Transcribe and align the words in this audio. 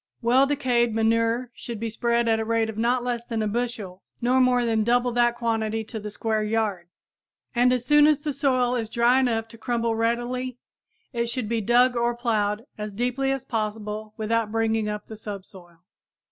Well 0.23 0.47
decayed 0.47 0.95
manure 0.95 1.51
should 1.53 1.79
be 1.79 1.89
spread 1.89 2.27
at 2.27 2.37
the 2.37 2.45
rate 2.45 2.71
of 2.71 2.77
not 2.79 3.03
less 3.03 3.23
than 3.23 3.43
a 3.43 3.47
bushel 3.47 4.01
nor 4.19 4.41
more 4.41 4.65
than 4.65 4.83
double 4.83 5.11
that 5.11 5.35
quantity 5.35 5.83
to 5.83 5.99
the 5.99 6.09
square 6.09 6.41
yard, 6.41 6.87
and 7.53 7.71
as 7.71 7.85
soon 7.85 8.07
as 8.07 8.21
the 8.21 8.33
soil 8.33 8.73
is 8.73 8.89
dry 8.89 9.19
enough 9.19 9.47
to 9.49 9.59
crumble 9.59 9.93
readily 9.95 10.57
it 11.13 11.29
should 11.29 11.47
be 11.47 11.61
dug 11.61 11.95
or 11.95 12.15
plowed 12.15 12.65
as 12.79 12.93
deeply 12.93 13.31
as 13.31 13.45
possible 13.45 14.15
without 14.17 14.51
bringing 14.51 14.89
up 14.89 15.05
the 15.05 15.15
subsoil. 15.15 15.83